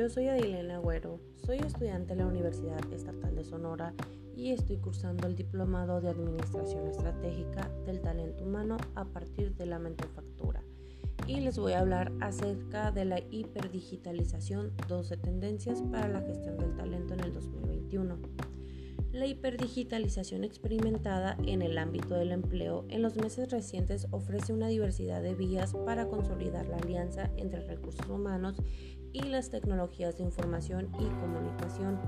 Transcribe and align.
yo 0.00 0.08
soy 0.08 0.28
Adilena 0.28 0.76
Agüero, 0.76 1.20
soy 1.44 1.58
estudiante 1.58 2.14
de 2.14 2.20
la 2.20 2.26
Universidad 2.26 2.80
Estatal 2.90 3.36
de 3.36 3.44
Sonora 3.44 3.92
y 4.34 4.50
estoy 4.50 4.78
cursando 4.78 5.26
el 5.26 5.36
Diplomado 5.36 6.00
de 6.00 6.08
Administración 6.08 6.86
Estratégica 6.86 7.70
del 7.84 8.00
Talento 8.00 8.44
Humano 8.44 8.78
a 8.94 9.04
partir 9.04 9.54
de 9.56 9.66
la 9.66 9.78
manufactura. 9.78 10.62
Y 11.26 11.40
les 11.40 11.58
voy 11.58 11.74
a 11.74 11.80
hablar 11.80 12.12
acerca 12.20 12.92
de 12.92 13.04
la 13.04 13.18
hiperdigitalización, 13.30 14.72
12 14.88 15.18
tendencias 15.18 15.82
para 15.82 16.08
la 16.08 16.22
gestión 16.22 16.56
del 16.56 16.74
talento 16.76 17.12
en 17.12 17.20
el 17.20 17.34
2021. 17.34 18.16
La 19.12 19.26
hiperdigitalización 19.26 20.44
experimentada 20.44 21.36
en 21.44 21.62
el 21.62 21.78
ámbito 21.78 22.14
del 22.14 22.30
empleo 22.30 22.84
en 22.90 23.02
los 23.02 23.16
meses 23.16 23.50
recientes 23.50 24.06
ofrece 24.12 24.52
una 24.52 24.68
diversidad 24.68 25.20
de 25.20 25.34
vías 25.34 25.74
para 25.84 26.06
consolidar 26.06 26.68
la 26.68 26.76
alianza 26.76 27.28
entre 27.36 27.66
recursos 27.66 28.08
humanos 28.08 28.62
y 29.12 29.22
las 29.22 29.50
tecnologías 29.50 30.16
de 30.16 30.22
información 30.22 30.92
y 31.00 31.06
comunicación. 31.20 31.98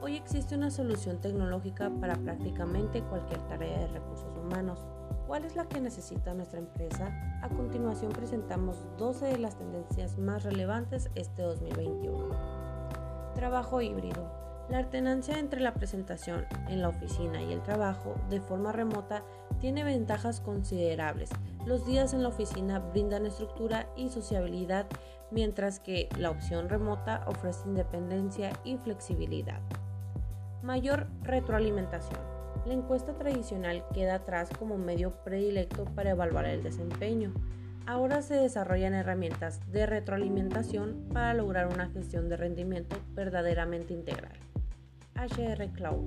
Hoy 0.00 0.16
existe 0.16 0.56
una 0.56 0.72
solución 0.72 1.20
tecnológica 1.20 1.88
para 2.00 2.16
prácticamente 2.16 3.02
cualquier 3.02 3.40
tarea 3.42 3.78
de 3.78 3.86
recursos 3.86 4.36
humanos. 4.36 4.84
¿Cuál 5.28 5.44
es 5.44 5.54
la 5.54 5.68
que 5.68 5.80
necesita 5.80 6.34
nuestra 6.34 6.58
empresa? 6.58 7.38
A 7.42 7.48
continuación 7.48 8.10
presentamos 8.10 8.84
12 8.98 9.26
de 9.26 9.38
las 9.38 9.56
tendencias 9.56 10.18
más 10.18 10.42
relevantes 10.42 11.10
este 11.14 11.42
2021. 11.42 12.34
Trabajo 13.36 13.80
híbrido. 13.80 14.41
La 14.68 14.78
alternancia 14.78 15.38
entre 15.38 15.60
la 15.60 15.74
presentación 15.74 16.46
en 16.68 16.80
la 16.82 16.88
oficina 16.88 17.42
y 17.42 17.52
el 17.52 17.62
trabajo 17.62 18.14
de 18.30 18.40
forma 18.40 18.72
remota 18.72 19.22
tiene 19.60 19.84
ventajas 19.84 20.40
considerables. 20.40 21.30
Los 21.66 21.86
días 21.86 22.14
en 22.14 22.22
la 22.22 22.28
oficina 22.28 22.78
brindan 22.78 23.26
estructura 23.26 23.86
y 23.96 24.08
sociabilidad, 24.08 24.86
mientras 25.30 25.78
que 25.78 26.08
la 26.18 26.30
opción 26.30 26.68
remota 26.68 27.24
ofrece 27.26 27.68
independencia 27.68 28.52
y 28.64 28.76
flexibilidad. 28.78 29.60
Mayor 30.62 31.06
retroalimentación. 31.22 32.20
La 32.64 32.74
encuesta 32.74 33.14
tradicional 33.14 33.84
queda 33.92 34.16
atrás 34.16 34.48
como 34.58 34.78
medio 34.78 35.12
predilecto 35.24 35.84
para 35.84 36.10
evaluar 36.10 36.46
el 36.46 36.62
desempeño. 36.62 37.34
Ahora 37.86 38.22
se 38.22 38.34
desarrollan 38.34 38.94
herramientas 38.94 39.60
de 39.72 39.86
retroalimentación 39.86 41.08
para 41.12 41.34
lograr 41.34 41.66
una 41.66 41.88
gestión 41.90 42.28
de 42.28 42.36
rendimiento 42.36 42.96
verdaderamente 43.14 43.92
integral. 43.92 44.32
HR 45.14 45.72
Cloud. 45.72 46.04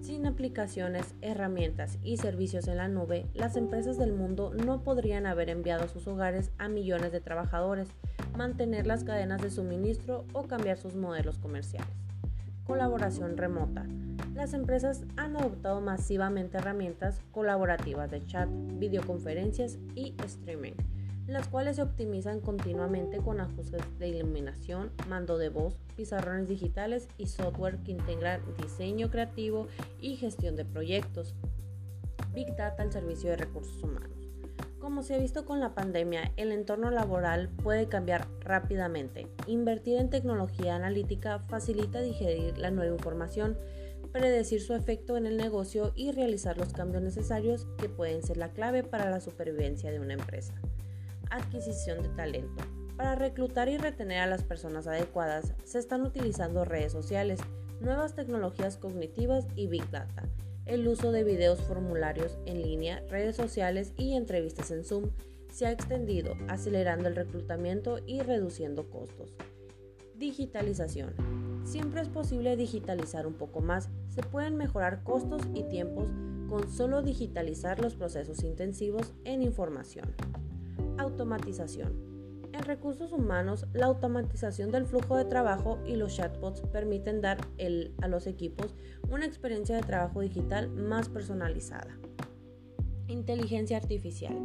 Sin 0.00 0.26
aplicaciones, 0.26 1.14
herramientas 1.20 1.98
y 2.02 2.16
servicios 2.16 2.68
en 2.68 2.78
la 2.78 2.88
nube, 2.88 3.26
las 3.34 3.56
empresas 3.56 3.98
del 3.98 4.12
mundo 4.12 4.52
no 4.54 4.82
podrían 4.82 5.26
haber 5.26 5.50
enviado 5.50 5.88
sus 5.88 6.06
hogares 6.06 6.50
a 6.58 6.68
millones 6.68 7.12
de 7.12 7.20
trabajadores, 7.20 7.88
mantener 8.36 8.86
las 8.86 9.04
cadenas 9.04 9.42
de 9.42 9.50
suministro 9.50 10.24
o 10.32 10.44
cambiar 10.44 10.78
sus 10.78 10.96
modelos 10.96 11.38
comerciales. 11.38 11.94
Colaboración 12.66 13.36
remota. 13.36 13.86
Las 14.34 14.54
empresas 14.54 15.04
han 15.16 15.36
adoptado 15.36 15.80
masivamente 15.80 16.58
herramientas 16.58 17.20
colaborativas 17.32 18.10
de 18.10 18.24
chat, 18.24 18.48
videoconferencias 18.78 19.78
y 19.94 20.14
streaming 20.24 20.74
las 21.30 21.46
cuales 21.46 21.76
se 21.76 21.82
optimizan 21.82 22.40
continuamente 22.40 23.18
con 23.18 23.40
ajustes 23.40 23.82
de 23.98 24.08
iluminación, 24.08 24.90
mando 25.08 25.38
de 25.38 25.48
voz, 25.48 25.78
pizarrones 25.96 26.48
digitales 26.48 27.08
y 27.18 27.26
software 27.26 27.78
que 27.84 27.92
integran 27.92 28.40
diseño 28.60 29.10
creativo 29.10 29.68
y 30.00 30.16
gestión 30.16 30.56
de 30.56 30.64
proyectos. 30.64 31.34
Big 32.34 32.56
Data 32.56 32.82
al 32.82 32.92
servicio 32.92 33.30
de 33.30 33.36
recursos 33.36 33.82
humanos. 33.82 34.10
Como 34.80 35.02
se 35.02 35.14
ha 35.14 35.18
visto 35.18 35.44
con 35.44 35.60
la 35.60 35.74
pandemia, 35.74 36.32
el 36.36 36.50
entorno 36.50 36.90
laboral 36.90 37.48
puede 37.62 37.86
cambiar 37.86 38.26
rápidamente. 38.40 39.28
Invertir 39.46 39.98
en 39.98 40.10
tecnología 40.10 40.74
analítica 40.74 41.38
facilita 41.38 42.00
digerir 42.00 42.58
la 42.58 42.70
nueva 42.70 42.94
información, 42.94 43.56
predecir 44.10 44.60
su 44.60 44.74
efecto 44.74 45.16
en 45.16 45.26
el 45.26 45.36
negocio 45.36 45.92
y 45.94 46.10
realizar 46.10 46.58
los 46.58 46.72
cambios 46.72 47.02
necesarios 47.02 47.68
que 47.78 47.88
pueden 47.88 48.22
ser 48.22 48.36
la 48.36 48.48
clave 48.48 48.82
para 48.82 49.10
la 49.10 49.20
supervivencia 49.20 49.92
de 49.92 50.00
una 50.00 50.14
empresa 50.14 50.54
adquisición 51.30 52.02
de 52.02 52.08
talento. 52.10 52.64
Para 52.96 53.14
reclutar 53.14 53.68
y 53.68 53.78
retener 53.78 54.18
a 54.18 54.26
las 54.26 54.42
personas 54.42 54.86
adecuadas 54.86 55.54
se 55.64 55.78
están 55.78 56.02
utilizando 56.02 56.64
redes 56.64 56.92
sociales, 56.92 57.40
nuevas 57.80 58.14
tecnologías 58.14 58.76
cognitivas 58.76 59.46
y 59.56 59.66
Big 59.68 59.88
Data, 59.90 60.28
el 60.66 60.86
uso 60.86 61.10
de 61.10 61.24
videos 61.24 61.60
formularios 61.62 62.38
en 62.46 62.62
línea, 62.62 63.02
redes 63.08 63.36
sociales 63.36 63.92
y 63.96 64.14
entrevistas 64.14 64.70
en 64.70 64.84
Zoom 64.84 65.10
se 65.50 65.66
ha 65.66 65.72
extendido, 65.72 66.34
acelerando 66.48 67.08
el 67.08 67.16
reclutamiento 67.16 67.98
y 68.06 68.20
reduciendo 68.20 68.88
costos. 68.88 69.34
Digitalización. 70.14 71.14
Siempre 71.64 72.02
es 72.02 72.08
posible 72.08 72.56
digitalizar 72.56 73.26
un 73.26 73.34
poco 73.34 73.60
más. 73.60 73.88
Se 74.08 74.22
pueden 74.22 74.56
mejorar 74.56 75.02
costos 75.02 75.42
y 75.54 75.64
tiempos 75.64 76.08
con 76.48 76.70
solo 76.70 77.02
digitalizar 77.02 77.80
los 77.80 77.94
procesos 77.94 78.44
intensivos 78.44 79.12
en 79.24 79.42
información. 79.42 80.14
Automatización. 81.10 81.92
En 82.52 82.62
recursos 82.62 83.12
humanos, 83.12 83.66
la 83.72 83.86
automatización 83.86 84.70
del 84.70 84.86
flujo 84.86 85.16
de 85.16 85.24
trabajo 85.24 85.78
y 85.84 85.96
los 85.96 86.14
chatbots 86.14 86.60
permiten 86.72 87.20
dar 87.20 87.38
a 88.00 88.08
los 88.08 88.28
equipos 88.28 88.76
una 89.10 89.26
experiencia 89.26 89.74
de 89.74 89.82
trabajo 89.82 90.20
digital 90.20 90.70
más 90.70 91.08
personalizada. 91.08 91.98
Inteligencia 93.08 93.76
artificial. 93.76 94.36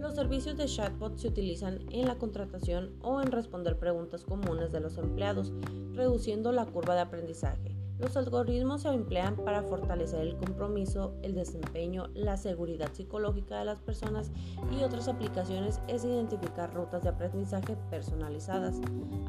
Los 0.00 0.14
servicios 0.14 0.56
de 0.56 0.66
chatbot 0.66 1.18
se 1.18 1.26
utilizan 1.26 1.80
en 1.90 2.06
la 2.06 2.16
contratación 2.16 2.94
o 3.02 3.20
en 3.20 3.32
responder 3.32 3.76
preguntas 3.76 4.24
comunes 4.24 4.70
de 4.70 4.80
los 4.80 4.96
empleados, 4.98 5.52
reduciendo 5.94 6.52
la 6.52 6.64
curva 6.64 6.94
de 6.94 7.00
aprendizaje. 7.00 7.76
Los 7.98 8.16
algoritmos 8.16 8.82
se 8.82 8.88
emplean 8.88 9.36
para 9.36 9.62
fortalecer 9.62 10.20
el 10.20 10.36
compromiso, 10.36 11.14
el 11.22 11.34
desempeño, 11.34 12.08
la 12.14 12.36
seguridad 12.36 12.92
psicológica 12.92 13.58
de 13.58 13.66
las 13.66 13.80
personas 13.80 14.32
y 14.72 14.82
otras 14.82 15.06
aplicaciones 15.06 15.80
es 15.86 16.04
identificar 16.04 16.74
rutas 16.74 17.04
de 17.04 17.10
aprendizaje 17.10 17.76
personalizadas. 17.90 18.80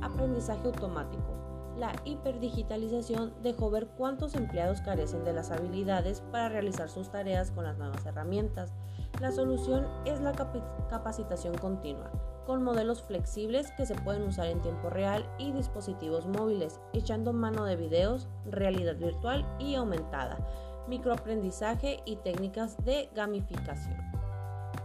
Aprendizaje 0.01 0.65
automático. 0.65 1.35
La 1.77 1.93
hiperdigitalización 2.05 3.33
dejó 3.43 3.69
ver 3.69 3.87
cuántos 3.97 4.33
empleados 4.33 4.81
carecen 4.81 5.23
de 5.25 5.33
las 5.33 5.51
habilidades 5.51 6.21
para 6.31 6.49
realizar 6.49 6.89
sus 6.89 7.11
tareas 7.11 7.51
con 7.51 7.65
las 7.65 7.77
nuevas 7.77 8.05
herramientas. 8.05 8.73
La 9.21 9.31
solución 9.31 9.85
es 10.05 10.21
la 10.21 10.31
capacitación 10.89 11.55
continua 11.57 12.11
con 12.45 12.63
modelos 12.63 13.01
flexibles 13.01 13.72
que 13.72 13.85
se 13.85 13.95
pueden 13.95 14.23
usar 14.23 14.47
en 14.47 14.61
tiempo 14.61 14.89
real 14.89 15.25
y 15.38 15.51
dispositivos 15.51 16.28
móviles, 16.28 16.79
echando 16.94 17.33
mano 17.33 17.66
de 17.66 17.75
videos, 17.75 18.28
realidad 18.45 18.95
virtual 18.97 19.45
y 19.59 19.75
aumentada, 19.75 20.38
microaprendizaje 20.88 22.00
y 22.05 22.17
técnicas 22.17 22.78
de 22.85 23.09
gamificación. 23.16 23.97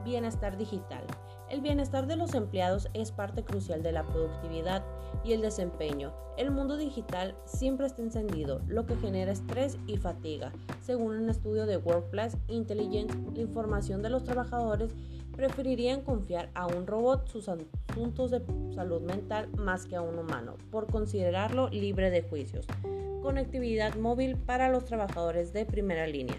Bienestar 0.05 0.57
digital. 0.57 1.05
El 1.51 1.61
bienestar 1.61 2.07
de 2.07 2.15
los 2.15 2.35
empleados 2.35 2.89
es 2.95 3.11
parte 3.11 3.43
crucial 3.43 3.83
de 3.83 3.91
la 3.91 4.05
productividad 4.05 4.85
y 5.25 5.33
el 5.33 5.43
desempeño. 5.43 6.13
El 6.37 6.53
mundo 6.53 6.77
digital 6.77 7.35
siempre 7.45 7.87
está 7.87 8.03
encendido, 8.03 8.63
lo 8.69 8.87
que 8.87 8.97
genera 8.97 9.33
estrés 9.33 9.77
y 9.89 9.97
fatiga. 9.97 10.53
Según 10.81 11.17
un 11.17 11.29
estudio 11.29 11.67
de 11.67 11.77
Workplace 11.77 12.39
Intelligence, 12.47 13.19
la 13.35 13.41
información 13.41 14.01
de 14.01 14.11
los 14.11 14.23
trabajadores 14.23 14.95
preferirían 15.41 16.03
confiar 16.03 16.51
a 16.53 16.67
un 16.67 16.87
robot 16.87 17.27
sus 17.27 17.49
asuntos 17.49 18.31
de 18.31 18.43
salud 18.75 19.01
mental 19.01 19.49
más 19.57 19.87
que 19.87 19.97
a 19.97 20.03
un 20.03 20.19
humano, 20.19 20.57
por 20.71 20.87
considerarlo 20.87 21.71
libre 21.71 22.11
de 22.11 22.21
juicios. 22.21 22.67
Conectividad 23.23 23.95
móvil 23.95 24.37
para 24.37 24.69
los 24.69 24.85
trabajadores 24.85 25.55
de 25.55 25.65
primera 25.65 26.07
línea. 26.07 26.37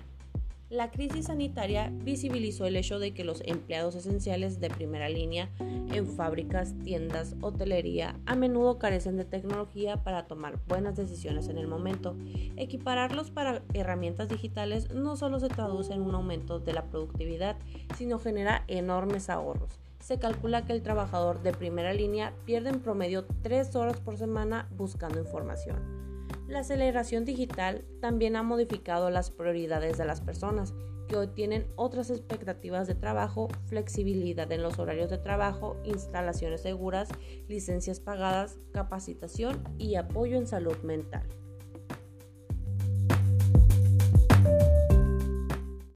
La 0.72 0.90
crisis 0.90 1.26
sanitaria 1.26 1.92
visibilizó 1.92 2.66
el 2.66 2.78
hecho 2.78 2.98
de 2.98 3.14
que 3.14 3.26
los 3.26 3.44
empleados 3.46 3.94
esenciales 3.96 4.62
de 4.62 4.70
primera 4.70 5.10
línea 5.10 5.50
en 5.60 6.08
fábricas, 6.08 6.74
tiendas, 6.82 7.36
hotelería 7.42 8.18
a 8.26 8.38
menudo 8.38 8.80
carecen 8.80 9.18
de 9.18 9.26
tecnología 9.26 10.02
para 10.02 10.28
tomar 10.28 10.60
buenas 10.70 10.96
decisiones 10.96 11.50
en 11.50 11.58
el 11.58 11.68
momento. 11.68 12.16
Equipararlos 12.56 13.32
para 13.32 13.64
herramientas 13.74 14.30
digitales 14.30 14.90
no 14.94 15.18
solo 15.18 15.42
se 15.42 15.50
traduce 15.50 15.92
en 15.92 16.04
un 16.04 16.16
aumento 16.16 16.62
de 16.62 16.72
la 16.72 16.86
productividad, 16.86 17.58
sino 17.98 18.18
genera 18.18 18.64
enormes 18.70 19.30
ahorros. 19.30 19.78
Se 20.00 20.20
calcula 20.20 20.66
que 20.66 20.72
el 20.72 20.84
trabajador 20.84 21.44
de 21.44 21.52
primera 21.52 21.94
línea 21.94 22.34
pierde 22.46 22.70
en 22.70 22.80
promedio 22.80 23.26
3 23.42 23.76
horas 23.76 24.00
por 24.00 24.16
semana 24.16 24.70
buscando 24.78 25.20
información. 25.20 26.11
La 26.52 26.60
aceleración 26.60 27.24
digital 27.24 27.86
también 28.02 28.36
ha 28.36 28.44
modificado 28.44 29.10
las 29.10 29.32
prioridades 29.32 29.98
de 29.98 30.04
las 30.04 30.20
personas, 30.20 30.74
que 31.08 31.16
hoy 31.16 31.28
tienen 31.28 31.66
otras 31.78 32.10
expectativas 32.10 32.88
de 32.88 32.96
trabajo, 32.96 33.48
flexibilidad 33.68 34.52
en 34.52 34.62
los 34.62 34.78
horarios 34.78 35.10
de 35.10 35.18
trabajo, 35.18 35.78
instalaciones 35.86 36.60
seguras, 36.60 37.08
licencias 37.48 38.02
pagadas, 38.02 38.60
capacitación 38.74 39.64
y 39.78 39.96
apoyo 39.96 40.36
en 40.36 40.46
salud 40.46 40.76
mental. 40.84 41.24